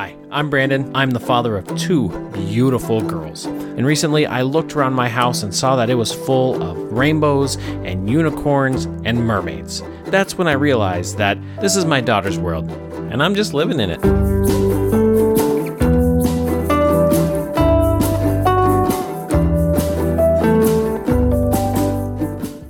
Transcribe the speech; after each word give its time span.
Hi, 0.00 0.16
I'm 0.30 0.48
Brandon. 0.48 0.90
I'm 0.94 1.10
the 1.10 1.20
father 1.20 1.58
of 1.58 1.66
two 1.76 2.08
beautiful 2.32 3.02
girls. 3.02 3.44
And 3.44 3.84
recently 3.84 4.24
I 4.24 4.40
looked 4.40 4.74
around 4.74 4.94
my 4.94 5.10
house 5.10 5.42
and 5.42 5.54
saw 5.54 5.76
that 5.76 5.90
it 5.90 5.94
was 5.94 6.10
full 6.10 6.62
of 6.62 6.78
rainbows 6.90 7.56
and 7.84 8.08
unicorns 8.08 8.86
and 9.04 9.22
mermaids. 9.22 9.82
That's 10.06 10.38
when 10.38 10.48
I 10.48 10.52
realized 10.52 11.18
that 11.18 11.36
this 11.60 11.76
is 11.76 11.84
my 11.84 12.00
daughter's 12.00 12.38
world, 12.38 12.70
and 13.12 13.22
I'm 13.22 13.34
just 13.34 13.52
living 13.52 13.78
in 13.78 13.90
it. 13.90 13.98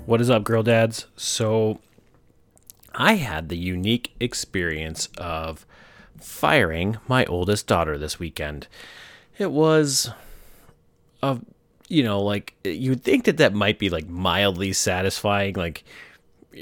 What 0.05 0.21
is 0.21 0.31
up, 0.31 0.43
girl 0.43 0.65
dads? 0.65 1.07
So, 1.15 1.79
I 2.93 3.15
had 3.15 3.51
the 3.51 3.57
unique 3.57 4.15
experience 4.19 5.09
of 5.17 5.65
firing 6.21 6.99
my 7.09 7.25
oldest 7.27 7.67
daughter 7.67 7.99
this 7.99 8.19
weekend. 8.19 8.69
It 9.39 9.51
was 9.51 10.11
a, 11.23 11.39
you 11.89 12.03
know, 12.03 12.21
like 12.21 12.55
you'd 12.65 13.03
think 13.03 13.25
that 13.25 13.39
that 13.39 13.55
might 13.55 13.79
be 13.79 13.91
like 13.91 14.09
mildly 14.09 14.73
satisfying. 14.73 15.55
Like 15.55 15.85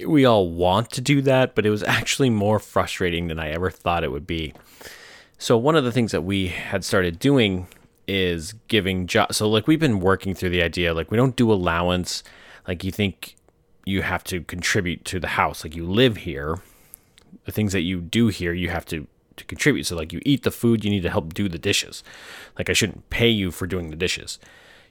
we 0.06 0.24
all 0.24 0.50
want 0.50 0.90
to 0.92 1.00
do 1.00 1.22
that, 1.22 1.54
but 1.54 1.66
it 1.66 1.70
was 1.70 1.82
actually 1.82 2.30
more 2.30 2.58
frustrating 2.58 3.28
than 3.28 3.38
I 3.38 3.50
ever 3.50 3.70
thought 3.70 4.04
it 4.04 4.12
would 4.12 4.26
be. 4.26 4.54
So, 5.38 5.56
one 5.56 5.76
of 5.76 5.84
the 5.84 5.92
things 5.92 6.10
that 6.12 6.22
we 6.22 6.48
had 6.48 6.84
started 6.84 7.18
doing 7.18 7.68
is 8.06 8.54
giving 8.66 9.06
jobs. 9.06 9.36
So, 9.36 9.48
like, 9.48 9.66
we've 9.66 9.78
been 9.78 10.00
working 10.00 10.34
through 10.34 10.50
the 10.50 10.62
idea, 10.62 10.94
like, 10.94 11.10
we 11.10 11.16
don't 11.16 11.36
do 11.36 11.52
allowance. 11.52 12.24
Like, 12.66 12.82
you 12.82 12.90
think 12.90 13.36
you 13.84 14.02
have 14.02 14.24
to 14.24 14.42
contribute 14.42 15.04
to 15.06 15.20
the 15.20 15.28
house. 15.28 15.64
Like, 15.64 15.76
you 15.76 15.86
live 15.86 16.18
here. 16.18 16.60
The 17.44 17.52
things 17.52 17.72
that 17.72 17.82
you 17.82 18.00
do 18.00 18.28
here, 18.28 18.52
you 18.52 18.68
have 18.68 18.84
to 18.86 19.06
to 19.38 19.44
contribute. 19.44 19.84
So 19.84 19.96
like 19.96 20.12
you 20.12 20.20
eat 20.24 20.42
the 20.42 20.50
food, 20.50 20.84
you 20.84 20.90
need 20.90 21.02
to 21.02 21.10
help 21.10 21.34
do 21.34 21.48
the 21.48 21.58
dishes. 21.58 22.02
Like 22.56 22.68
I 22.68 22.72
shouldn't 22.72 23.08
pay 23.10 23.28
you 23.28 23.50
for 23.50 23.66
doing 23.66 23.90
the 23.90 23.96
dishes. 23.96 24.38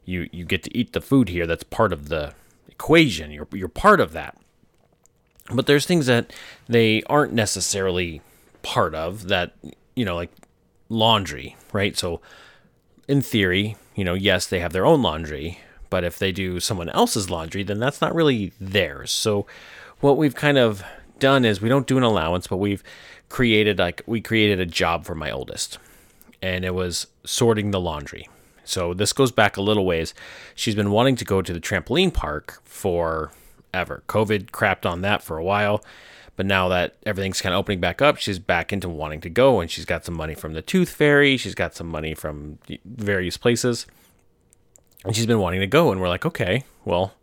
You 0.05 0.29
you 0.31 0.45
get 0.45 0.63
to 0.63 0.77
eat 0.77 0.93
the 0.93 1.01
food 1.01 1.29
here. 1.29 1.45
That's 1.45 1.63
part 1.63 1.93
of 1.93 2.09
the 2.09 2.33
equation. 2.67 3.31
You're 3.31 3.47
you're 3.53 3.67
part 3.67 3.99
of 3.99 4.13
that. 4.13 4.37
But 5.53 5.65
there's 5.65 5.85
things 5.85 6.07
that 6.07 6.33
they 6.67 7.03
aren't 7.03 7.33
necessarily 7.33 8.21
part 8.63 8.93
of 8.93 9.29
that, 9.29 9.53
you 9.95 10.03
know, 10.03 10.15
like 10.15 10.31
laundry, 10.89 11.55
right? 11.71 11.97
So 11.97 12.21
in 13.07 13.21
theory, 13.21 13.77
you 13.95 14.03
know, 14.03 14.13
yes, 14.13 14.45
they 14.45 14.59
have 14.59 14.73
their 14.73 14.85
own 14.85 15.01
laundry, 15.01 15.59
but 15.89 16.03
if 16.03 16.19
they 16.19 16.31
do 16.31 16.59
someone 16.59 16.89
else's 16.89 17.29
laundry, 17.29 17.63
then 17.63 17.79
that's 17.79 18.01
not 18.01 18.13
really 18.13 18.51
theirs. 18.59 19.11
So 19.11 19.47
what 19.99 20.17
we've 20.17 20.35
kind 20.35 20.57
of 20.57 20.83
done 21.19 21.45
is 21.45 21.61
we 21.61 21.69
don't 21.69 21.87
do 21.87 21.97
an 21.97 22.03
allowance, 22.03 22.47
but 22.47 22.57
we've 22.57 22.83
created 23.29 23.79
like 23.79 24.01
we 24.05 24.21
created 24.21 24.59
a 24.59 24.65
job 24.65 25.05
for 25.05 25.15
my 25.15 25.31
oldest, 25.31 25.77
and 26.41 26.63
it 26.63 26.73
was 26.73 27.07
sorting 27.25 27.71
the 27.71 27.79
laundry. 27.79 28.27
So 28.63 28.93
this 28.93 29.13
goes 29.13 29.31
back 29.31 29.57
a 29.57 29.61
little 29.61 29.85
ways. 29.85 30.13
She's 30.55 30.75
been 30.75 30.91
wanting 30.91 31.15
to 31.17 31.25
go 31.25 31.41
to 31.41 31.53
the 31.53 31.59
trampoline 31.59 32.13
park 32.13 32.61
for 32.65 33.31
ever. 33.73 34.03
COVID 34.07 34.51
crapped 34.51 34.85
on 34.89 35.01
that 35.01 35.21
for 35.21 35.37
a 35.37 35.43
while, 35.43 35.83
but 36.35 36.45
now 36.45 36.67
that 36.67 36.95
everything's 37.05 37.41
kind 37.41 37.53
of 37.53 37.59
opening 37.59 37.79
back 37.79 38.01
up, 38.01 38.17
she's 38.17 38.39
back 38.39 38.73
into 38.73 38.89
wanting 38.89 39.21
to 39.21 39.29
go, 39.29 39.59
and 39.59 39.71
she's 39.71 39.85
got 39.85 40.05
some 40.05 40.15
money 40.15 40.35
from 40.35 40.53
the 40.53 40.61
Tooth 40.61 40.89
Fairy. 40.89 41.37
She's 41.37 41.55
got 41.55 41.75
some 41.75 41.87
money 41.87 42.13
from 42.13 42.59
various 42.85 43.37
places, 43.37 43.87
and 45.05 45.15
she's 45.15 45.25
been 45.25 45.39
wanting 45.39 45.61
to 45.61 45.67
go. 45.67 45.91
And 45.91 46.01
we're 46.01 46.09
like, 46.09 46.25
okay, 46.25 46.65
well, 46.83 47.13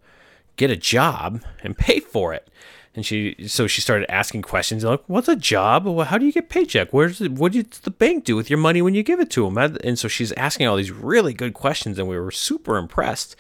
get 0.57 0.71
a 0.71 0.77
job 0.77 1.43
and 1.63 1.77
pay 1.77 2.01
for 2.01 2.33
it 2.33 2.49
and 2.95 3.05
she 3.05 3.35
so 3.47 3.67
she 3.67 3.81
started 3.81 4.11
asking 4.11 4.43
questions 4.43 4.85
like 4.85 5.03
what's 5.07 5.29
a 5.29 5.37
job? 5.37 5.85
How 6.07 6.19
do 6.19 6.27
you 6.27 6.33
get 6.33 6.49
paycheck? 6.49 6.93
Where's 6.93 7.21
it, 7.21 7.33
what 7.33 7.53
does 7.53 7.81
the 7.81 7.91
bank 7.91 8.25
do 8.25 8.37
with 8.37 8.49
your 8.49 8.59
money 8.59 8.83
when 8.83 8.95
you 8.95 9.03
give 9.03 9.21
it 9.21 9.31
to 9.31 9.45
them 9.45 9.59
and 9.83 9.99
so 9.99 10.07
she's 10.07 10.33
asking 10.33 10.67
all 10.67 10.77
these 10.77 10.93
really 10.93 11.35
good 11.35 11.55
questions 11.55 11.99
and 11.99 12.09
we 12.09 12.19
were 12.19 12.31
super 12.31 12.77
impressed. 12.77 13.37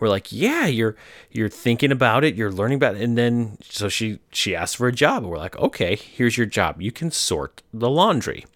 We're 0.00 0.08
like 0.08 0.32
yeah 0.32 0.66
you're 0.66 0.96
you're 1.30 1.50
thinking 1.50 1.92
about 1.92 2.24
it 2.24 2.34
you're 2.34 2.52
learning 2.52 2.76
about 2.76 2.96
it 2.96 3.02
and 3.02 3.16
then 3.18 3.58
so 3.62 3.88
she 3.88 4.20
she 4.30 4.56
asked 4.56 4.76
for 4.76 4.88
a 4.88 4.92
job. 4.92 5.22
And 5.22 5.30
we're 5.30 5.38
like 5.38 5.56
okay 5.58 5.96
here's 5.96 6.38
your 6.38 6.46
job. 6.46 6.80
You 6.80 6.92
can 6.92 7.10
sort 7.10 7.62
the 7.72 7.90
laundry. 7.90 8.46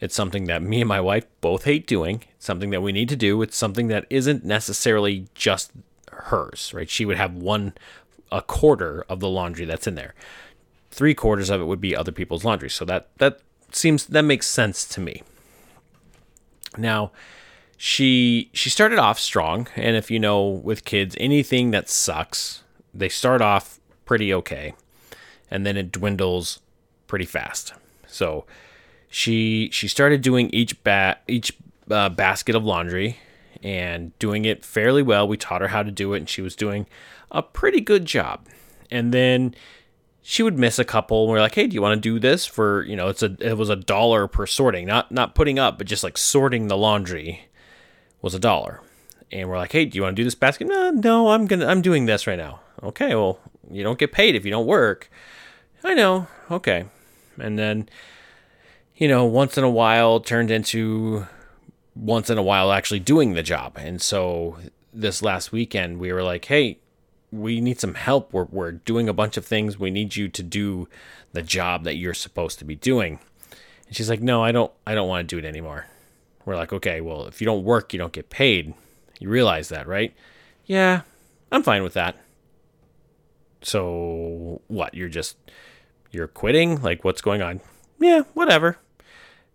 It's 0.00 0.14
something 0.14 0.44
that 0.44 0.62
me 0.62 0.80
and 0.82 0.88
my 0.88 1.00
wife 1.00 1.26
both 1.40 1.64
hate 1.64 1.86
doing. 1.86 2.24
It's 2.36 2.44
something 2.44 2.70
that 2.70 2.82
we 2.82 2.92
need 2.92 3.08
to 3.10 3.16
do. 3.16 3.40
It's 3.40 3.56
something 3.56 3.88
that 3.88 4.04
isn't 4.10 4.44
necessarily 4.44 5.28
just 5.34 5.70
hers 6.12 6.72
right? 6.74 6.88
She 6.90 7.04
would 7.04 7.16
have 7.16 7.34
one 7.34 7.74
a 8.30 8.42
quarter 8.42 9.04
of 9.08 9.20
the 9.20 9.28
laundry 9.28 9.64
that's 9.64 9.86
in 9.86 9.94
there. 9.94 10.14
Three 10.90 11.14
quarters 11.14 11.50
of 11.50 11.60
it 11.60 11.64
would 11.64 11.80
be 11.80 11.94
other 11.94 12.12
people's 12.12 12.44
laundry. 12.44 12.70
So 12.70 12.84
that 12.84 13.08
that 13.18 13.40
seems 13.72 14.06
that 14.06 14.22
makes 14.22 14.46
sense 14.46 14.86
to 14.88 15.00
me. 15.00 15.22
Now, 16.78 17.12
she 17.76 18.50
she 18.52 18.70
started 18.70 18.98
off 18.98 19.18
strong, 19.18 19.68
and 19.76 19.96
if 19.96 20.10
you 20.10 20.18
know 20.18 20.46
with 20.46 20.84
kids, 20.84 21.16
anything 21.18 21.70
that 21.70 21.88
sucks, 21.88 22.62
they 22.94 23.08
start 23.08 23.42
off 23.42 23.80
pretty 24.04 24.32
okay, 24.32 24.74
and 25.50 25.66
then 25.66 25.76
it 25.76 25.92
dwindles 25.92 26.60
pretty 27.06 27.26
fast. 27.26 27.74
So 28.06 28.46
she 29.08 29.68
she 29.72 29.88
started 29.88 30.22
doing 30.22 30.50
each 30.50 30.82
bat 30.82 31.22
each 31.28 31.56
uh, 31.90 32.08
basket 32.08 32.54
of 32.54 32.64
laundry 32.64 33.18
and 33.62 34.16
doing 34.18 34.44
it 34.44 34.64
fairly 34.64 35.02
well. 35.02 35.26
We 35.26 35.36
taught 35.36 35.60
her 35.60 35.68
how 35.68 35.82
to 35.82 35.90
do 35.90 36.12
it, 36.14 36.18
and 36.18 36.28
she 36.28 36.42
was 36.42 36.56
doing 36.56 36.86
a 37.30 37.42
pretty 37.42 37.80
good 37.80 38.04
job. 38.04 38.46
And 38.90 39.12
then 39.12 39.54
she 40.22 40.42
would 40.42 40.58
miss 40.58 40.78
a 40.78 40.84
couple. 40.84 41.24
And 41.24 41.30
we're 41.30 41.40
like, 41.40 41.54
hey, 41.54 41.66
do 41.66 41.74
you 41.74 41.82
want 41.82 41.94
to 41.94 42.08
do 42.08 42.18
this 42.18 42.46
for 42.46 42.82
you 42.84 42.96
know? 42.96 43.08
It's 43.08 43.22
a 43.22 43.36
it 43.40 43.56
was 43.56 43.68
a 43.68 43.76
dollar 43.76 44.26
per 44.26 44.46
sorting, 44.46 44.86
not 44.86 45.12
not 45.12 45.34
putting 45.34 45.58
up, 45.58 45.78
but 45.78 45.86
just 45.86 46.02
like 46.04 46.18
sorting 46.18 46.68
the 46.68 46.76
laundry 46.76 47.48
was 48.22 48.34
a 48.34 48.40
dollar. 48.40 48.80
And 49.32 49.48
we're 49.48 49.58
like, 49.58 49.72
hey, 49.72 49.84
do 49.84 49.96
you 49.96 50.02
want 50.02 50.16
to 50.16 50.20
do 50.20 50.24
this 50.24 50.34
basket? 50.34 50.66
No, 50.66 50.90
no, 50.90 51.30
I'm 51.30 51.46
gonna 51.46 51.66
I'm 51.66 51.82
doing 51.82 52.06
this 52.06 52.26
right 52.26 52.38
now. 52.38 52.60
Okay, 52.82 53.14
well, 53.14 53.38
you 53.70 53.82
don't 53.82 53.98
get 53.98 54.12
paid 54.12 54.34
if 54.34 54.44
you 54.44 54.50
don't 54.50 54.66
work. 54.66 55.10
I 55.82 55.94
know. 55.94 56.26
Okay, 56.50 56.86
and 57.38 57.58
then 57.58 57.88
you 58.96 59.08
know, 59.08 59.24
once 59.24 59.58
in 59.58 59.64
a 59.64 59.70
while 59.70 60.20
turned 60.20 60.50
into 60.50 61.26
once 61.96 62.30
in 62.30 62.38
a 62.38 62.42
while 62.42 62.72
actually 62.72 63.00
doing 63.00 63.32
the 63.32 63.42
job. 63.42 63.72
And 63.76 64.00
so 64.00 64.58
this 64.92 65.22
last 65.22 65.50
weekend 65.50 65.98
we 65.98 66.12
were 66.12 66.22
like, 66.22 66.44
hey, 66.44 66.78
we 67.32 67.60
need 67.60 67.80
some 67.80 67.94
help. 67.94 68.32
We're, 68.32 68.44
we're 68.44 68.72
doing 68.72 69.08
a 69.08 69.12
bunch 69.12 69.36
of 69.36 69.44
things. 69.44 69.78
We 69.78 69.90
need 69.90 70.14
you 70.14 70.28
to 70.28 70.42
do 70.42 70.88
the 71.32 71.42
job 71.42 71.84
that 71.84 71.96
you're 71.96 72.14
supposed 72.14 72.58
to 72.60 72.64
be 72.64 72.76
doing. 72.76 73.18
And 73.86 73.96
she's 73.96 74.08
like, 74.08 74.20
no, 74.20 74.42
I 74.42 74.52
don't, 74.52 74.72
I 74.86 74.94
don't 74.94 75.08
want 75.08 75.28
to 75.28 75.34
do 75.34 75.44
it 75.44 75.48
anymore. 75.48 75.86
We're 76.44 76.56
like, 76.56 76.72
okay, 76.72 77.00
well, 77.00 77.26
if 77.26 77.40
you 77.40 77.44
don't 77.44 77.64
work, 77.64 77.92
you 77.92 77.98
don't 77.98 78.12
get 78.12 78.30
paid. 78.30 78.74
You 79.18 79.28
realize 79.28 79.68
that, 79.70 79.86
right? 79.86 80.14
Yeah, 80.64 81.02
I'm 81.50 81.62
fine 81.62 81.82
with 81.82 81.94
that. 81.94 82.16
So 83.62 84.60
what? 84.68 84.94
You're 84.94 85.08
just, 85.08 85.36
you're 86.10 86.28
quitting? 86.28 86.80
Like, 86.82 87.04
what's 87.04 87.20
going 87.20 87.42
on? 87.42 87.60
Yeah, 87.98 88.22
whatever. 88.34 88.78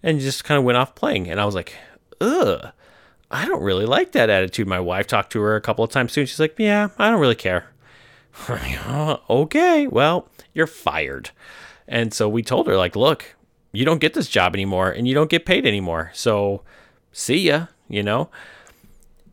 And 0.03 0.19
just 0.19 0.43
kind 0.43 0.57
of 0.57 0.65
went 0.65 0.77
off 0.77 0.95
playing. 0.95 1.29
And 1.29 1.39
I 1.39 1.45
was 1.45 1.55
like, 1.55 1.75
ugh. 2.21 2.71
I 3.29 3.45
don't 3.45 3.63
really 3.63 3.85
like 3.85 4.11
that 4.11 4.29
attitude. 4.29 4.67
My 4.67 4.79
wife 4.79 5.07
talked 5.07 5.31
to 5.33 5.41
her 5.41 5.55
a 5.55 5.61
couple 5.61 5.83
of 5.83 5.91
times 5.91 6.11
soon. 6.11 6.25
She's 6.25 6.39
like, 6.39 6.55
Yeah, 6.57 6.89
I 6.97 7.09
don't 7.09 7.19
really 7.19 7.35
care. 7.35 7.71
okay, 9.29 9.87
well, 9.87 10.27
you're 10.53 10.67
fired. 10.67 11.31
And 11.87 12.13
so 12.13 12.29
we 12.29 12.43
told 12.43 12.67
her, 12.67 12.77
like, 12.77 12.95
look, 12.95 13.35
you 13.73 13.85
don't 13.85 13.99
get 13.99 14.13
this 14.13 14.29
job 14.29 14.55
anymore 14.55 14.89
and 14.89 15.07
you 15.07 15.13
don't 15.13 15.29
get 15.29 15.45
paid 15.45 15.65
anymore. 15.65 16.11
So 16.13 16.63
see 17.11 17.37
ya, 17.37 17.67
you 17.89 18.03
know? 18.03 18.29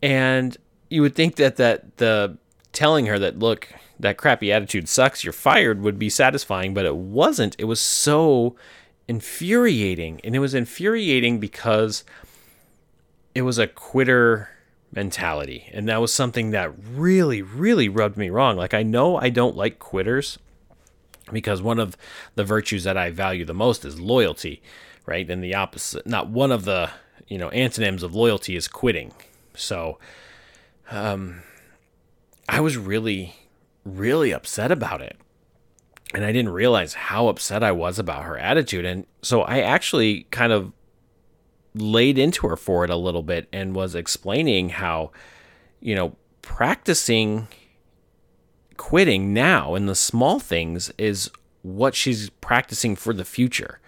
And 0.01 0.57
you 0.89 1.01
would 1.01 1.15
think 1.15 1.35
that 1.35 1.57
that 1.57 1.97
the 1.97 2.37
telling 2.71 3.05
her 3.05 3.19
that, 3.19 3.39
look, 3.39 3.69
that 3.99 4.17
crappy 4.17 4.51
attitude 4.51 4.87
sucks, 4.87 5.23
you're 5.23 5.33
fired 5.33 5.81
would 5.81 5.99
be 5.99 6.09
satisfying, 6.09 6.73
but 6.73 6.85
it 6.85 6.95
wasn't. 6.95 7.55
It 7.59 7.65
was 7.65 7.79
so 7.79 8.55
infuriating. 9.07 10.21
And 10.23 10.35
it 10.35 10.39
was 10.39 10.53
infuriating 10.53 11.39
because 11.39 12.03
it 13.39 13.43
was 13.43 13.57
a 13.57 13.67
quitter 13.67 14.49
mentality. 14.91 15.69
And 15.71 15.87
that 15.87 16.01
was 16.01 16.13
something 16.13 16.51
that 16.51 16.73
really, 16.77 17.41
really 17.41 17.87
rubbed 17.87 18.17
me 18.17 18.29
wrong. 18.29 18.57
Like, 18.57 18.73
I 18.73 18.83
know 18.83 19.15
I 19.15 19.29
don't 19.29 19.55
like 19.55 19.79
quitters 19.79 20.37
because 21.31 21.61
one 21.61 21.79
of 21.79 21.95
the 22.35 22.43
virtues 22.43 22.83
that 22.83 22.97
I 22.97 23.11
value 23.11 23.45
the 23.45 23.53
most 23.53 23.85
is 23.85 23.97
loyalty, 23.97 24.61
right? 25.05 25.29
And 25.29 25.41
the 25.41 25.55
opposite, 25.55 26.05
not 26.05 26.27
one 26.27 26.51
of 26.51 26.65
the, 26.65 26.89
you 27.29 27.37
know, 27.37 27.47
antonyms 27.49 28.03
of 28.03 28.13
loyalty 28.13 28.57
is 28.57 28.67
quitting. 28.67 29.13
So, 29.55 29.99
um, 30.91 31.43
I 32.49 32.59
was 32.59 32.75
really, 32.75 33.35
really 33.85 34.33
upset 34.33 34.69
about 34.69 35.01
it. 35.01 35.15
And 36.13 36.25
I 36.25 36.33
didn't 36.33 36.51
realize 36.51 36.93
how 36.93 37.29
upset 37.29 37.63
I 37.63 37.71
was 37.71 37.99
about 37.99 38.25
her 38.25 38.37
attitude. 38.37 38.83
And 38.83 39.05
so 39.21 39.43
I 39.43 39.59
actually 39.61 40.23
kind 40.23 40.51
of 40.51 40.73
laid 41.75 42.17
into 42.17 42.47
her 42.47 42.55
for 42.55 42.83
it 42.83 42.89
a 42.89 42.95
little 42.95 43.23
bit 43.23 43.47
and 43.53 43.75
was 43.75 43.95
explaining 43.95 44.69
how, 44.69 45.11
you 45.79 45.95
know, 45.95 46.15
practicing 46.41 47.47
quitting 48.77 49.33
now 49.33 49.75
in 49.75 49.85
the 49.85 49.95
small 49.95 50.39
things 50.39 50.91
is 50.97 51.29
what 51.61 51.93
she's 51.93 52.29
practicing 52.29 52.95
for 52.95 53.13
the 53.13 53.25
future. 53.25 53.79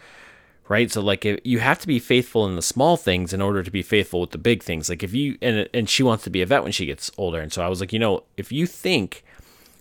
right? 0.72 0.90
So 0.90 1.02
like 1.02 1.26
if, 1.26 1.38
you 1.44 1.60
have 1.60 1.80
to 1.80 1.88
be 1.88 2.00
faithful 2.00 2.46
in 2.46 2.56
the 2.56 2.62
small 2.62 2.96
things 2.96 3.34
in 3.34 3.42
order 3.42 3.62
to 3.62 3.70
be 3.70 3.82
faithful 3.82 4.22
with 4.22 4.32
the 4.32 4.38
big 4.38 4.64
things. 4.64 4.88
Like 4.90 5.04
if 5.04 5.14
you 5.14 5.38
and 5.42 5.68
and 5.74 5.90
she 5.90 6.02
wants 6.02 6.24
to 6.24 6.30
be 6.30 6.42
a 6.42 6.46
vet 6.46 6.64
when 6.64 6.72
she 6.72 6.86
gets 6.86 7.12
older, 7.18 7.42
and 7.42 7.52
so 7.52 7.62
I 7.62 7.68
was 7.68 7.82
like, 7.82 7.92
you 7.92 8.00
know, 8.00 8.24
if 8.38 8.54
you 8.54 8.66
think 8.66 9.26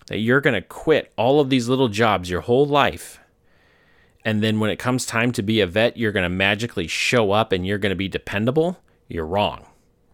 that 0.07 0.17
you're 0.17 0.41
going 0.41 0.53
to 0.53 0.61
quit 0.61 1.13
all 1.15 1.39
of 1.39 1.49
these 1.49 1.69
little 1.69 1.87
jobs 1.87 2.29
your 2.29 2.41
whole 2.41 2.65
life 2.65 3.19
and 4.23 4.43
then 4.43 4.59
when 4.59 4.69
it 4.69 4.79
comes 4.79 5.05
time 5.05 5.31
to 5.33 5.41
be 5.41 5.61
a 5.61 5.67
vet, 5.67 5.97
you're 5.97 6.11
going 6.11 6.23
to 6.23 6.29
magically 6.29 6.87
show 6.87 7.31
up 7.31 7.51
and 7.51 7.65
you're 7.65 7.77
going 7.77 7.91
to 7.91 7.95
be 7.95 8.07
dependable, 8.07 8.79
you're 9.07 9.25
wrong, 9.25 9.65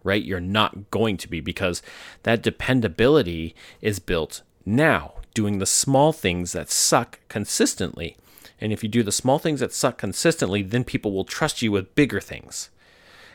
right? 0.02 0.22
You're 0.22 0.40
not 0.40 0.90
going 0.90 1.16
to 1.18 1.28
be 1.28 1.40
because 1.40 1.82
that 2.22 2.42
dependability 2.42 3.54
is 3.80 3.98
built 3.98 4.42
now, 4.64 5.14
doing 5.34 5.58
the 5.58 5.66
small 5.66 6.12
things 6.12 6.52
that 6.52 6.70
suck 6.70 7.20
consistently. 7.28 8.16
And 8.60 8.72
if 8.72 8.82
you 8.82 8.88
do 8.88 9.02
the 9.02 9.12
small 9.12 9.38
things 9.38 9.60
that 9.60 9.72
suck 9.72 9.98
consistently, 9.98 10.62
then 10.62 10.84
people 10.84 11.12
will 11.12 11.24
trust 11.24 11.62
you 11.62 11.70
with 11.70 11.94
bigger 11.94 12.20
things. 12.20 12.70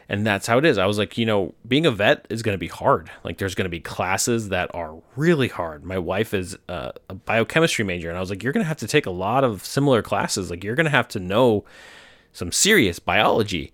And 0.09 0.25
that's 0.25 0.47
how 0.47 0.57
it 0.57 0.65
is. 0.65 0.77
I 0.77 0.85
was 0.85 0.97
like, 0.97 1.17
you 1.17 1.25
know, 1.25 1.53
being 1.67 1.85
a 1.85 1.91
vet 1.91 2.25
is 2.29 2.41
going 2.41 2.53
to 2.53 2.59
be 2.59 2.67
hard. 2.67 3.09
Like, 3.23 3.37
there's 3.37 3.55
going 3.55 3.65
to 3.65 3.69
be 3.69 3.79
classes 3.79 4.49
that 4.49 4.73
are 4.75 5.01
really 5.15 5.47
hard. 5.47 5.83
My 5.83 5.97
wife 5.97 6.33
is 6.33 6.57
a, 6.67 6.93
biochemistry 7.25 7.85
major, 7.85 8.09
and 8.09 8.17
I 8.17 8.19
was 8.19 8.29
like, 8.29 8.43
you're 8.43 8.53
going 8.53 8.63
to 8.63 8.67
have 8.67 8.77
to 8.77 8.87
take 8.87 9.05
a 9.05 9.11
lot 9.11 9.43
of 9.43 9.63
similar 9.65 10.01
classes. 10.01 10.49
Like, 10.49 10.63
you're 10.63 10.75
going 10.75 10.85
to 10.85 10.91
have 10.91 11.07
to 11.09 11.19
know 11.19 11.63
some 12.31 12.51
serious 12.51 12.99
biology. 12.99 13.71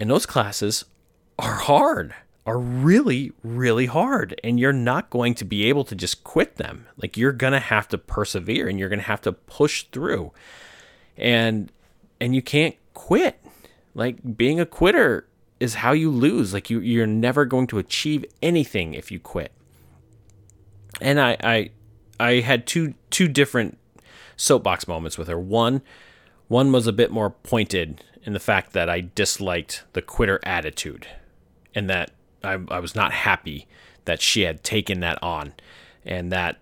And 0.00 0.10
those 0.10 0.26
classes 0.26 0.84
are 1.38 1.54
hard, 1.54 2.14
are 2.44 2.58
really, 2.58 3.32
really 3.42 3.86
hard. 3.86 4.38
And 4.42 4.58
you're 4.58 4.72
not 4.72 5.10
going 5.10 5.34
to 5.36 5.44
be 5.44 5.64
able 5.66 5.84
to 5.84 5.94
just 5.94 6.24
quit 6.24 6.56
them. 6.56 6.86
Like, 6.96 7.16
you're 7.16 7.32
going 7.32 7.52
to 7.52 7.60
have 7.60 7.88
to 7.88 7.98
persevere 7.98 8.68
and 8.68 8.78
you're 8.78 8.88
going 8.88 9.00
to 9.00 9.04
have 9.04 9.20
to 9.22 9.32
push 9.32 9.84
through 9.92 10.32
and 11.18 11.70
and 12.20 12.34
you 12.34 12.40
can't 12.40 12.76
quit. 12.94 13.42
Like 13.94 14.36
being 14.36 14.60
a 14.60 14.66
quitter 14.66 15.26
is 15.60 15.76
how 15.76 15.92
you 15.92 16.10
lose. 16.10 16.52
Like 16.52 16.70
you 16.70 16.80
you're 16.80 17.06
never 17.06 17.44
going 17.44 17.66
to 17.68 17.78
achieve 17.78 18.24
anything 18.42 18.94
if 18.94 19.10
you 19.10 19.18
quit. 19.18 19.52
And 21.00 21.20
I 21.20 21.36
I 21.42 21.70
I 22.20 22.40
had 22.40 22.66
two 22.66 22.94
two 23.10 23.28
different 23.28 23.78
soapbox 24.36 24.86
moments 24.88 25.18
with 25.18 25.28
her. 25.28 25.38
One 25.38 25.82
one 26.48 26.72
was 26.72 26.86
a 26.86 26.92
bit 26.92 27.10
more 27.10 27.30
pointed 27.30 28.02
in 28.22 28.32
the 28.32 28.40
fact 28.40 28.72
that 28.72 28.88
I 28.88 29.08
disliked 29.14 29.84
the 29.92 30.02
quitter 30.02 30.40
attitude 30.42 31.06
and 31.74 31.88
that 31.90 32.10
I, 32.42 32.58
I 32.68 32.78
was 32.80 32.94
not 32.94 33.12
happy 33.12 33.66
that 34.04 34.20
she 34.20 34.42
had 34.42 34.64
taken 34.64 35.00
that 35.00 35.22
on 35.22 35.52
and 36.04 36.32
that 36.32 36.58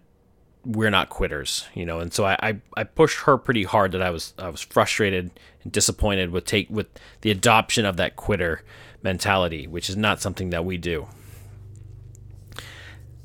we're 0.66 0.90
not 0.90 1.08
quitters, 1.08 1.66
you 1.74 1.86
know. 1.86 2.00
And 2.00 2.12
so 2.12 2.24
I, 2.24 2.36
I, 2.42 2.56
I, 2.76 2.84
pushed 2.84 3.20
her 3.20 3.38
pretty 3.38 3.62
hard 3.62 3.92
that 3.92 4.02
I 4.02 4.10
was 4.10 4.34
I 4.38 4.48
was 4.48 4.60
frustrated 4.60 5.30
and 5.62 5.72
disappointed 5.72 6.30
with 6.30 6.44
take 6.44 6.68
with 6.68 6.88
the 7.20 7.30
adoption 7.30 7.84
of 7.84 7.96
that 7.98 8.16
quitter 8.16 8.62
mentality, 9.02 9.66
which 9.66 9.88
is 9.88 9.96
not 9.96 10.20
something 10.20 10.50
that 10.50 10.64
we 10.64 10.76
do. 10.76 11.06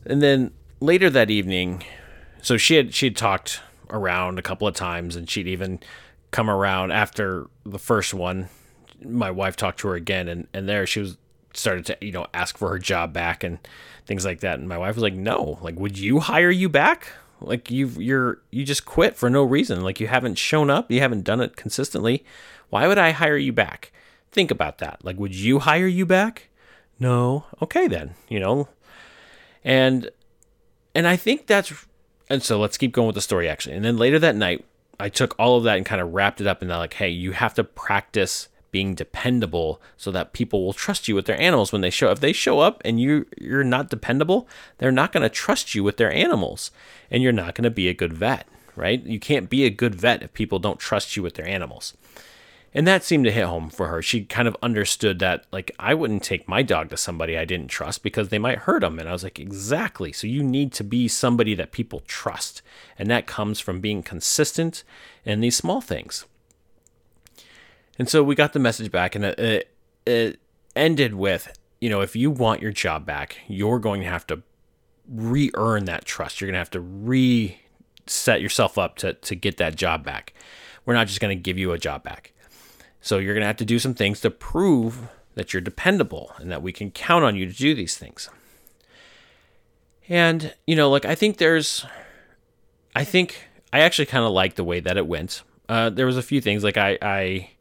And 0.05 0.21
then 0.21 0.51
later 0.79 1.09
that 1.09 1.31
evening, 1.31 1.83
so 2.41 2.57
she 2.57 2.75
had 2.75 2.93
she 2.93 3.07
had 3.07 3.15
talked 3.15 3.61
around 3.89 4.37
a 4.37 4.43
couple 4.43 4.67
of 4.67 4.75
times, 4.75 5.15
and 5.15 5.29
she'd 5.29 5.47
even 5.47 5.79
come 6.29 6.49
around 6.49 6.91
after 6.91 7.47
the 7.65 7.79
first 7.79 8.13
one. 8.13 8.49
My 9.03 9.31
wife 9.31 9.55
talked 9.55 9.79
to 9.79 9.87
her 9.87 9.95
again, 9.95 10.27
and 10.27 10.47
and 10.53 10.69
there 10.69 10.85
she 10.85 10.99
was 10.99 11.17
started 11.53 11.85
to 11.87 11.97
you 12.01 12.11
know 12.11 12.27
ask 12.35 12.57
for 12.57 12.69
her 12.69 12.79
job 12.79 13.13
back 13.13 13.43
and 13.43 13.57
things 14.05 14.25
like 14.25 14.41
that. 14.41 14.59
And 14.59 14.69
my 14.69 14.77
wife 14.77 14.95
was 14.95 15.01
like, 15.01 15.15
"No, 15.15 15.57
like, 15.61 15.79
would 15.79 15.97
you 15.97 16.19
hire 16.19 16.51
you 16.51 16.69
back? 16.69 17.07
Like 17.41 17.71
you've 17.71 18.01
you're 18.01 18.41
you 18.51 18.63
just 18.63 18.85
quit 18.85 19.15
for 19.15 19.29
no 19.29 19.43
reason. 19.43 19.81
Like 19.81 19.99
you 19.99 20.07
haven't 20.07 20.37
shown 20.37 20.69
up, 20.69 20.91
you 20.91 20.99
haven't 20.99 21.23
done 21.23 21.41
it 21.41 21.55
consistently. 21.55 22.23
Why 22.69 22.87
would 22.87 22.97
I 22.97 23.11
hire 23.11 23.37
you 23.37 23.51
back? 23.51 23.91
Think 24.31 24.51
about 24.51 24.77
that. 24.77 25.03
Like 25.03 25.17
would 25.17 25.35
you 25.35 25.59
hire 25.59 25.87
you 25.87 26.05
back? 26.05 26.49
No. 26.99 27.45
Okay 27.61 27.87
then, 27.87 28.15
you 28.29 28.39
know. 28.39 28.69
And 29.63 30.09
and 30.95 31.07
I 31.07 31.15
think 31.15 31.47
that's 31.47 31.73
and 32.29 32.43
so 32.43 32.59
let's 32.59 32.77
keep 32.77 32.93
going 32.93 33.07
with 33.07 33.15
the 33.15 33.21
story 33.21 33.49
actually. 33.49 33.75
And 33.75 33.83
then 33.83 33.97
later 33.97 34.19
that 34.19 34.35
night, 34.35 34.65
I 34.99 35.09
took 35.09 35.35
all 35.39 35.57
of 35.57 35.63
that 35.63 35.77
and 35.77 35.85
kind 35.85 36.01
of 36.01 36.13
wrapped 36.13 36.41
it 36.41 36.47
up 36.47 36.59
that 36.59 36.77
like, 36.77 36.93
hey, 36.93 37.09
you 37.09 37.31
have 37.31 37.53
to 37.55 37.63
practice 37.63 38.49
being 38.71 38.95
dependable 38.95 39.81
so 39.97 40.11
that 40.11 40.33
people 40.33 40.65
will 40.65 40.73
trust 40.73 41.07
you 41.07 41.15
with 41.15 41.25
their 41.25 41.39
animals 41.39 41.71
when 41.71 41.81
they 41.81 41.89
show 41.89 42.07
up. 42.07 42.17
If 42.17 42.21
they 42.21 42.33
show 42.33 42.59
up 42.59 42.81
and 42.85 42.99
you 42.99 43.25
you're 43.39 43.63
not 43.63 43.89
dependable, 43.89 44.47
they're 44.77 44.91
not 44.91 45.11
going 45.11 45.23
to 45.23 45.29
trust 45.29 45.75
you 45.75 45.83
with 45.83 45.97
their 45.97 46.11
animals 46.11 46.71
and 47.09 47.21
you're 47.21 47.31
not 47.31 47.55
going 47.55 47.63
to 47.63 47.69
be 47.69 47.87
a 47.87 47.93
good 47.93 48.13
vet, 48.13 48.47
right? 48.75 49.03
You 49.05 49.19
can't 49.19 49.49
be 49.49 49.65
a 49.65 49.69
good 49.69 49.95
vet 49.95 50.23
if 50.23 50.33
people 50.33 50.59
don't 50.59 50.79
trust 50.79 51.15
you 51.15 51.23
with 51.23 51.35
their 51.35 51.47
animals. 51.47 51.95
And 52.73 52.87
that 52.87 53.03
seemed 53.03 53.25
to 53.25 53.31
hit 53.31 53.45
home 53.45 53.69
for 53.69 53.87
her. 53.87 54.01
She 54.01 54.23
kind 54.23 54.47
of 54.47 54.55
understood 54.63 55.19
that, 55.19 55.43
like, 55.51 55.71
I 55.77 55.93
wouldn't 55.93 56.23
take 56.23 56.47
my 56.47 56.61
dog 56.61 56.89
to 56.89 56.97
somebody 56.97 57.37
I 57.37 57.43
didn't 57.43 57.67
trust 57.67 58.01
because 58.01 58.29
they 58.29 58.39
might 58.39 58.59
hurt 58.59 58.83
him 58.83 58.97
And 58.97 59.09
I 59.09 59.11
was 59.11 59.23
like, 59.23 59.39
exactly. 59.39 60.13
So 60.13 60.25
you 60.25 60.41
need 60.41 60.71
to 60.73 60.83
be 60.83 61.09
somebody 61.09 61.53
that 61.55 61.73
people 61.73 62.01
trust. 62.07 62.61
And 62.97 63.09
that 63.09 63.27
comes 63.27 63.59
from 63.59 63.81
being 63.81 64.03
consistent 64.03 64.85
in 65.25 65.41
these 65.41 65.57
small 65.57 65.81
things. 65.81 66.25
And 67.99 68.09
so 68.09 68.23
we 68.23 68.35
got 68.35 68.53
the 68.53 68.59
message 68.59 68.91
back, 68.91 69.15
and 69.15 69.25
it, 69.25 69.71
it 70.05 70.39
ended 70.75 71.13
with, 71.13 71.57
you 71.79 71.89
know, 71.89 72.01
if 72.01 72.15
you 72.15 72.31
want 72.31 72.61
your 72.61 72.71
job 72.71 73.05
back, 73.05 73.37
you're 73.47 73.79
going 73.79 74.01
to 74.01 74.07
have 74.07 74.25
to 74.27 74.41
re 75.07 75.51
earn 75.55 75.85
that 75.85 76.05
trust. 76.05 76.39
You're 76.39 76.47
going 76.47 76.53
to 76.53 76.59
have 76.59 76.71
to 76.71 76.79
reset 76.79 78.41
yourself 78.41 78.77
up 78.77 78.95
to, 78.97 79.13
to 79.13 79.35
get 79.35 79.57
that 79.57 79.75
job 79.75 80.03
back. 80.03 80.33
We're 80.85 80.93
not 80.93 81.07
just 81.07 81.19
going 81.19 81.37
to 81.37 81.41
give 81.41 81.57
you 81.57 81.71
a 81.71 81.77
job 81.77 82.03
back. 82.03 82.33
So 83.01 83.17
you're 83.17 83.33
going 83.33 83.41
to 83.41 83.47
have 83.47 83.57
to 83.57 83.65
do 83.65 83.79
some 83.79 83.93
things 83.93 84.21
to 84.21 84.31
prove 84.31 85.07
that 85.35 85.53
you're 85.53 85.61
dependable 85.61 86.31
and 86.37 86.51
that 86.51 86.61
we 86.61 86.71
can 86.71 86.91
count 86.91 87.23
on 87.23 87.35
you 87.35 87.45
to 87.45 87.53
do 87.53 87.73
these 87.73 87.97
things. 87.97 88.29
And, 90.09 90.53
you 90.67 90.75
know, 90.75 90.89
like 90.89 91.05
I 91.05 91.15
think 91.15 91.37
there's, 91.37 91.85
I 92.95 93.03
think 93.03 93.47
I 93.71 93.79
actually 93.79 94.07
kind 94.07 94.25
of 94.25 94.31
like 94.31 94.55
the 94.55 94.63
way 94.63 94.79
that 94.79 94.97
it 94.97 95.07
went. 95.07 95.41
Uh, 95.69 95.89
there 95.89 96.05
was 96.05 96.17
a 96.17 96.21
few 96.21 96.41
things 96.41 96.63
like 96.63 96.77
I, 96.77 96.97
I 97.01 97.51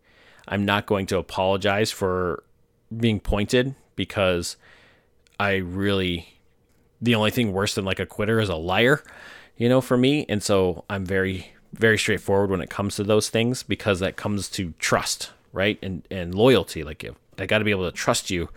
I'm 0.51 0.65
not 0.65 0.85
going 0.85 1.07
to 1.07 1.19
apologize 1.19 1.91
for 1.91 2.43
being 2.95 3.21
pointed 3.21 3.77
because 3.95 4.57
I 5.39 5.57
really 5.57 6.41
the 7.01 7.15
only 7.15 7.31
thing 7.31 7.53
worse 7.53 7.75
than 7.77 7.85
like 7.87 8.01
a 8.01 8.05
quitter 8.05 8.41
is 8.41 8.51
a 8.51 8.57
liar, 8.57 9.03
you 9.57 9.69
know, 9.69 9.81
for 9.81 9.97
me. 9.97 10.27
And 10.29 10.43
so 10.43 10.85
I'm 10.91 11.07
very 11.07 11.53
very 11.73 11.97
straightforward 11.97 12.51
when 12.51 12.61
it 12.61 12.69
comes 12.69 12.97
to 12.97 13.05
those 13.05 13.31
things 13.31 13.63
because 13.63 14.01
that 14.01 14.17
comes 14.17 14.49
to 14.51 14.75
trust, 14.79 15.31
right? 15.53 15.79
And 15.83 16.07
and 16.11 16.35
loyalty. 16.35 16.83
Like 16.83 17.07
I 17.39 17.47
got 17.47 17.59
to 17.59 17.65
be 17.65 17.71
able 17.71 17.89
to 17.89 17.97
trust 17.97 18.29
you 18.29 18.51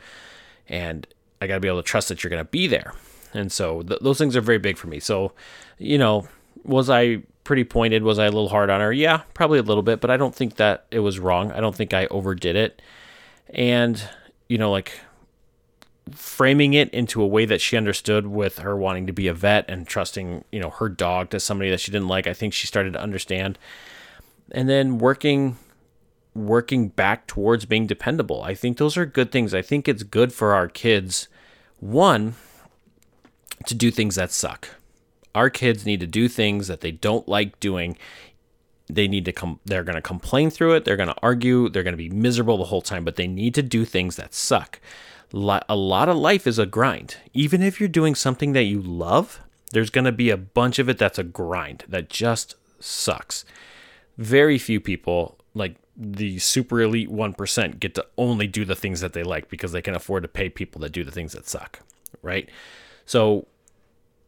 and 0.68 1.08
I 1.40 1.48
got 1.48 1.56
to 1.56 1.60
be 1.60 1.68
able 1.68 1.82
to 1.82 1.88
trust 1.88 2.10
that 2.10 2.24
you're 2.24 2.30
going 2.30 2.44
to 2.44 2.50
be 2.50 2.68
there. 2.68 2.94
And 3.34 3.52
so 3.52 3.82
th- 3.84 4.00
those 4.02 4.18
things 4.18 4.36
are 4.36 4.42
very 4.42 4.60
big 4.60 4.78
for 4.78 4.88
me. 4.88 5.00
So, 5.00 5.34
you 5.78 5.98
know, 5.98 6.28
was 6.64 6.90
I 6.90 7.24
pretty 7.44 7.64
pointed. 7.64 8.04
Was 8.04 8.20
I 8.20 8.26
a 8.26 8.32
little 8.32 8.50
hard 8.50 8.70
on 8.70 8.82
her? 8.82 8.92
Yeah, 8.92 9.24
probably 9.34 9.60
a 9.60 9.64
little 9.64 9.84
bit, 9.84 10.02
but 10.02 10.10
I 10.10 10.18
don't 10.18 10.36
think 10.36 10.56
that 10.56 10.86
it 10.92 11.00
was 11.00 11.20
wrong. 11.20 11.52
I 11.52 11.60
don't 11.60 11.76
think 11.76 11.94
I 11.94 12.08
overdid 12.08 12.56
it. 12.56 12.82
And, 13.50 14.02
you 14.48 14.58
know, 14.58 14.72
like 14.72 15.00
framing 16.12 16.74
it 16.74 16.90
into 16.90 17.22
a 17.22 17.28
way 17.28 17.46
that 17.46 17.62
she 17.62 17.78
understood 17.78 18.28
with 18.28 18.60
her 18.60 18.76
wanting 18.76 19.08
to 19.08 19.14
be 19.14 19.28
a 19.28 19.34
vet 19.34 19.66
and 19.70 19.88
trusting, 19.88 20.44
you 20.52 20.60
know, 20.60 20.70
her 20.70 20.90
dog 20.90 21.30
to 21.30 21.40
somebody 21.40 21.70
that 21.70 21.80
she 21.80 21.92
didn't 21.92 22.08
like, 22.08 22.28
I 22.28 22.34
think 22.34 22.54
she 22.54 22.68
started 22.68 22.94
to 22.94 23.02
understand. 23.02 23.58
And 24.52 24.68
then 24.68 24.98
working 24.98 25.58
working 26.36 26.90
back 26.90 27.28
towards 27.28 27.66
being 27.66 27.86
dependable. 27.86 28.42
I 28.42 28.56
think 28.56 28.78
those 28.78 28.98
are 28.98 29.06
good 29.06 29.32
things. 29.32 29.54
I 29.54 29.62
think 29.62 29.88
it's 29.88 30.02
good 30.02 30.34
for 30.34 30.54
our 30.54 30.68
kids 30.68 31.28
one 31.80 32.34
to 33.68 33.76
do 33.76 33.92
things 33.92 34.16
that 34.16 34.32
suck 34.32 34.70
our 35.36 35.50
kids 35.50 35.86
need 35.86 36.00
to 36.00 36.08
do 36.08 36.28
things 36.28 36.68
that 36.68 36.82
they 36.82 36.92
don't 36.92 37.28
like 37.28 37.60
doing. 37.60 37.98
They 38.88 39.08
need 39.08 39.26
to 39.26 39.32
come, 39.32 39.60
they're 39.66 39.84
going 39.84 39.96
to 39.96 40.02
complain 40.02 40.50
through 40.50 40.74
it. 40.74 40.86
They're 40.86 40.98
going 40.98 41.10
to 41.10 41.22
argue. 41.24 41.70
They're 41.70 41.84
going 41.84 41.94
to 41.94 41.98
be 41.98 42.10
miserable 42.10 42.58
the 42.58 42.66
whole 42.66 42.82
time, 42.82 43.04
but 43.04 43.16
they 43.16 43.28
need 43.28 43.56
to 43.56 43.64
do 43.64 43.86
things 43.86 44.16
that 44.18 44.34
suck. 44.34 44.80
A 45.34 45.76
lot 45.76 46.10
of 46.10 46.18
life 46.18 46.46
is 46.46 46.60
a 46.60 46.66
grind. 46.66 47.18
Even 47.34 47.64
if 47.64 47.80
you're 47.80 47.90
doing 47.90 48.14
something 48.14 48.54
that 48.54 48.66
you 48.66 48.80
love, 48.82 49.42
there's 49.72 49.90
going 49.90 50.06
to 50.06 50.12
be 50.12 50.30
a 50.30 50.38
bunch 50.38 50.78
of 50.78 50.88
it 50.90 51.00
that's 51.00 51.18
a 51.18 51.24
grind 51.24 51.86
that 51.88 52.10
just 52.10 52.56
sucks. 52.80 53.44
Very 54.18 54.60
few 54.60 54.80
people, 54.80 55.40
like 55.56 55.78
the 55.98 56.38
super 56.38 56.82
elite 56.82 57.10
1%, 57.10 57.80
get 57.80 57.96
to 57.96 58.06
only 58.16 58.46
do 58.46 58.64
the 58.64 58.76
things 58.76 59.02
that 59.02 59.14
they 59.14 59.24
like 59.24 59.50
because 59.50 59.72
they 59.72 59.82
can 59.82 59.96
afford 59.96 60.22
to 60.22 60.30
pay 60.30 60.50
people 60.50 60.82
that 60.82 60.92
do 60.92 61.04
the 61.04 61.12
things 61.12 61.32
that 61.32 61.48
suck, 61.48 61.80
right? 62.22 62.48
So 63.08 63.48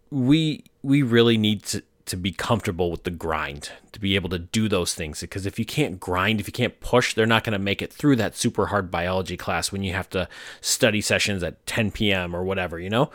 we 0.09 0.63
we 0.85 1.01
really 1.01 1.37
need 1.37 1.63
to 1.63 1.83
to 2.05 2.15
be 2.15 2.31
comfortable 2.31 2.91
with 2.91 3.03
the 3.03 3.09
grind 3.09 3.71
to 3.91 3.99
be 3.99 4.13
able 4.13 4.29
to 4.29 4.37
do 4.37 4.69
those 4.69 4.93
things 4.93 5.21
because 5.21 5.47
if 5.47 5.57
you 5.57 5.65
can't 5.65 5.99
grind 5.99 6.39
if 6.39 6.47
you 6.47 6.53
can't 6.53 6.79
push 6.79 7.15
they're 7.15 7.25
not 7.25 7.43
going 7.43 7.53
to 7.53 7.59
make 7.59 7.81
it 7.81 7.91
through 7.91 8.15
that 8.15 8.35
super 8.35 8.67
hard 8.67 8.91
biology 8.91 9.35
class 9.35 9.71
when 9.71 9.81
you 9.81 9.91
have 9.91 10.07
to 10.07 10.29
study 10.61 11.01
sessions 11.01 11.41
at 11.41 11.65
10 11.65 11.89
p.m 11.91 12.35
or 12.35 12.43
whatever 12.43 12.79
you 12.79 12.91
know 12.91 13.09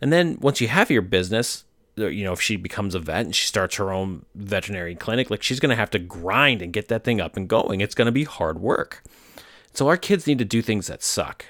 and 0.00 0.10
then 0.12 0.38
once 0.40 0.62
you 0.62 0.68
have 0.68 0.90
your 0.90 1.02
business 1.02 1.64
uh, 1.98 2.06
you 2.06 2.24
know, 2.24 2.32
if 2.32 2.40
she 2.40 2.56
becomes 2.56 2.94
a 2.94 2.98
vet 2.98 3.26
and 3.26 3.36
she 3.36 3.46
starts 3.46 3.76
her 3.76 3.92
own 3.92 4.24
veterinary 4.34 4.94
clinic, 4.94 5.30
like 5.30 5.42
she's 5.42 5.60
going 5.60 5.70
to 5.70 5.76
have 5.76 5.90
to 5.90 5.98
grind 5.98 6.62
and 6.62 6.72
get 6.72 6.88
that 6.88 7.04
thing 7.04 7.20
up 7.20 7.36
and 7.36 7.48
going. 7.48 7.82
It's 7.82 7.94
going 7.94 8.06
to 8.06 8.12
be 8.12 8.24
hard 8.24 8.60
work. 8.60 9.02
So 9.74 9.88
our 9.88 9.96
kids 9.96 10.26
need 10.26 10.38
to 10.38 10.44
do 10.44 10.62
things 10.62 10.86
that 10.86 11.02
suck 11.02 11.44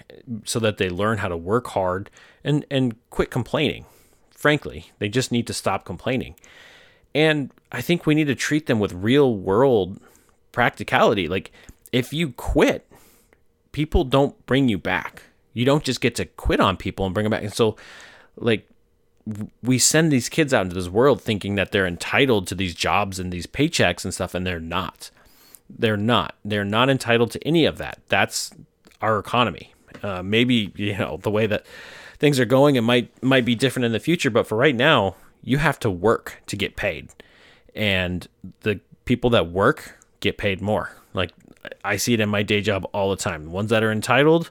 so 0.45 0.59
that 0.61 0.79
they 0.79 0.89
learn 0.89 1.19
how 1.19 1.29
to 1.29 1.37
work 1.37 1.69
hard 1.69 2.11
and 2.43 2.65
and 2.71 2.97
quit 3.11 3.31
complaining. 3.31 3.85
Frankly, 4.43 4.91
they 4.99 5.09
just 5.09 5.31
need 5.31 5.47
to 5.47 5.55
stop 5.55 5.85
complaining. 5.85 6.35
And 7.15 7.53
I 7.71 7.81
think 7.81 8.07
we 8.07 8.17
need 8.17 8.27
to 8.27 8.35
treat 8.35 8.67
them 8.67 8.81
with 8.81 8.93
real 8.93 9.37
world 9.37 10.01
practicality. 10.51 11.29
Like 11.29 11.53
if 11.93 12.13
you 12.13 12.31
quit, 12.31 12.91
people 13.71 14.03
don't 14.03 14.45
bring 14.45 14.69
you 14.69 14.79
back. 14.79 15.23
You 15.53 15.65
don't 15.65 15.85
just 15.85 16.01
get 16.01 16.17
to 16.17 16.25
quit 16.25 16.59
on 16.59 16.77
people 16.77 17.05
and 17.05 17.15
bring 17.15 17.23
them 17.23 17.31
back. 17.31 17.45
And 17.45 17.55
so 17.55 17.77
like 18.37 18.69
we 19.63 19.79
send 19.79 20.11
these 20.11 20.29
kids 20.29 20.53
out 20.53 20.63
into 20.63 20.75
this 20.75 20.89
world 20.89 21.23
thinking 21.23 21.55
that 21.55 21.71
they're 21.71 21.87
entitled 21.87 22.49
to 22.49 22.57
these 22.57 22.75
jobs 22.75 23.21
and 23.21 23.33
these 23.33 23.47
paychecks 23.47 24.05
and 24.05 24.13
stuff 24.13 24.35
and 24.35 24.45
they're 24.45 24.59
not 24.59 25.13
they're 25.71 25.97
not 25.97 26.35
they're 26.45 26.65
not 26.65 26.91
entitled 26.91 27.31
to 27.31 27.47
any 27.47 27.65
of 27.65 27.79
that 27.79 28.01
that's 28.09 28.51
our 29.01 29.21
economy 29.21 29.73
uh, 30.03 30.21
maybe 30.25 30.73
you 30.75 30.99
know 30.99 31.19
the 31.23 31.31
way 31.31 31.47
that 31.47 31.65
things 32.23 32.39
are 32.39 32.47
going 32.47 32.77
it 32.77 32.81
might 32.81 33.11
might 33.23 33.45
be 33.45 33.55
different 33.55 33.85
in 33.85 33.93
the 33.93 34.01
future 34.01 34.31
but 34.31 34.47
for 34.47 34.57
right 34.57 34.77
now 34.77 35.15
you 35.43 35.59
have 35.59 35.79
to 35.79 35.91
work 35.91 36.41
to 36.47 36.57
get 36.57 36.77
paid 36.77 37.11
and 37.75 38.29
the 38.61 38.81
people 39.05 39.29
that 39.29 39.49
work 39.49 39.99
get 40.21 40.39
paid 40.39 40.61
more 40.61 40.97
like 41.13 41.33
i 41.85 41.97
see 41.97 42.15
it 42.15 42.21
in 42.21 42.29
my 42.29 42.43
day 42.43 42.61
job 42.61 42.89
all 42.95 43.11
the 43.11 43.17
time 43.17 43.45
the 43.45 43.51
ones 43.51 43.71
that 43.71 43.83
are 43.83 43.93
entitled 43.93 44.51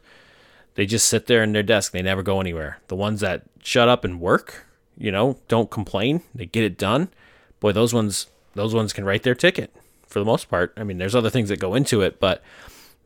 they 0.75 0.86
just 0.86 1.08
sit 1.08 1.28
there 1.28 1.44
in 1.44 1.51
their 1.51 1.63
desk. 1.63 1.92
They 1.92 2.01
never 2.01 2.24
go 2.24 2.40
anywhere. 2.40 2.80
The 2.88 2.96
ones 2.96 3.20
that 3.22 3.44
shut 3.62 3.90
up 3.90 4.06
and 4.06 4.20
work, 4.20 4.66
you 4.98 5.12
know, 5.12 5.38
don't 5.48 5.70
complain. 5.70 6.22
They 6.34 6.46
get 6.46 6.63
it 6.63 6.78
done. 6.78 7.10
Boy, 7.60 7.72
those 7.72 7.94
ones, 7.94 8.28
those 8.56 8.74
ones 8.74 8.94
can 8.94 9.06
write 9.06 9.24
their 9.24 9.36
ticket 9.36 9.74
for 10.08 10.20
the 10.20 10.25
most 10.25 10.50
part. 10.50 10.74
I 10.78 10.84
mean, 10.84 10.98
there's 10.98 11.16
other 11.16 11.30
things 11.30 11.50
that 11.50 11.60
go 11.60 11.75
into 11.75 12.01
it, 12.01 12.20
but 12.20 12.42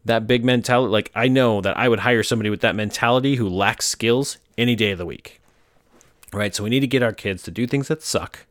that 0.06 0.28
big 0.28 0.46
mentality, 0.46 0.92
like 0.92 1.12
I 1.16 1.28
know 1.28 1.62
that 1.62 1.78
I 1.78 1.90
would 1.90 2.00
hire 2.00 2.24
somebody 2.24 2.50
with 2.50 2.62
that 2.62 2.76
mentality 2.76 3.36
who 3.36 3.50
lacks 3.50 3.86
skills 3.86 4.38
any 4.58 4.76
day 4.76 4.92
of 4.92 4.98
the 4.98 5.06
week. 5.06 5.42
Right? 6.34 6.54
So 6.54 6.64
we 6.64 6.70
need 6.70 6.82
to 6.82 6.88
get 6.88 7.04
our 7.04 7.14
kids 7.14 7.44
to 7.44 7.52
do 7.52 7.66
things 7.66 7.88
that 7.88 8.04
suck 8.04 8.46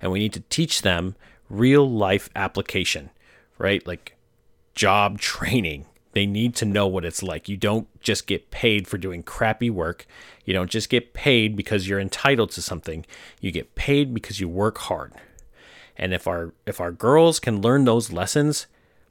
and 0.00 0.12
we 0.12 0.18
need 0.18 0.32
to 0.34 0.40
teach 0.50 0.82
them 0.82 1.14
real 1.48 1.88
life 1.88 2.28
application, 2.36 3.10
right? 3.58 3.86
Like 3.86 4.16
job 4.74 5.18
training, 5.20 5.86
they 6.12 6.26
need 6.26 6.54
to 6.56 6.64
know 6.64 6.86
what 6.86 7.04
it's 7.04 7.22
like. 7.22 7.48
You 7.48 7.56
don't 7.56 7.88
just 8.00 8.26
get 8.26 8.50
paid 8.50 8.88
for 8.88 8.98
doing 8.98 9.22
crappy 9.22 9.70
work. 9.70 10.06
You 10.44 10.54
don't 10.54 10.70
just 10.70 10.88
get 10.88 11.12
paid 11.12 11.54
because 11.56 11.88
you're 11.88 12.00
entitled 12.00 12.50
to 12.52 12.62
something. 12.62 13.06
You 13.40 13.52
get 13.52 13.74
paid 13.74 14.12
because 14.12 14.40
you 14.40 14.48
work 14.48 14.78
hard. 14.78 15.12
And 15.96 16.14
if 16.14 16.26
our 16.26 16.54
if 16.66 16.80
our 16.80 16.92
girls 16.92 17.38
can 17.38 17.60
learn 17.60 17.84
those 17.84 18.10
lessons, 18.10 18.66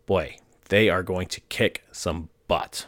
boy, 0.06 0.38
they 0.70 0.90
are 0.90 1.04
going 1.04 1.28
to 1.28 1.42
kick 1.42 1.84
some 1.92 2.30
butt. 2.48 2.88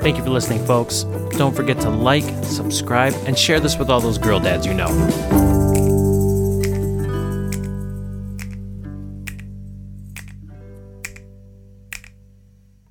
Thank 0.00 0.16
you 0.16 0.24
for 0.24 0.30
listening, 0.30 0.64
folks. 0.64 1.04
Don't 1.36 1.54
forget 1.54 1.78
to 1.80 1.90
like, 1.90 2.24
subscribe, 2.42 3.12
and 3.26 3.38
share 3.38 3.60
this 3.60 3.76
with 3.76 3.90
all 3.90 4.00
those 4.00 4.16
girl 4.16 4.40
dads 4.40 4.64
you 4.64 4.72
know. 4.72 4.88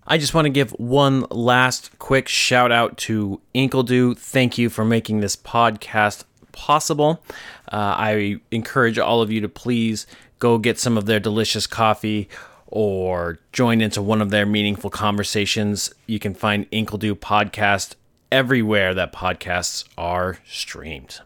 I 0.06 0.18
just 0.18 0.34
want 0.34 0.46
to 0.46 0.50
give 0.50 0.72
one 0.72 1.26
last 1.32 1.98
quick 1.98 2.28
shout 2.28 2.72
out 2.72 2.98
to 2.98 3.42
Inkledo. 3.56 4.18
Thank 4.18 4.60
you 4.60 4.70
for 4.70 4.86
making 4.86 5.20
this 5.20 5.36
podcast 5.36 6.26
possible. 6.52 7.24
Uh, 7.72 7.96
I 7.98 8.38
encourage 8.52 9.00
all 9.00 9.22
of 9.22 9.32
you 9.32 9.42
to 9.42 9.50
please 9.50 10.06
go 10.40 10.58
get 10.58 10.80
some 10.80 10.98
of 10.98 11.06
their 11.06 11.20
delicious 11.20 11.68
coffee 11.68 12.30
or 12.72 13.40
join 13.52 13.82
into 13.82 14.02
one 14.02 14.22
of 14.22 14.30
their 14.30 14.46
meaningful 14.46 14.90
conversations. 14.90 15.92
You 16.06 16.20
can 16.20 16.34
find 16.34 16.70
Inkledo 16.72 17.14
podcast 17.16 17.96
everywhere 18.32 18.94
that 18.94 19.12
podcasts 19.12 19.86
are 19.98 20.38
streamed. 20.48 21.22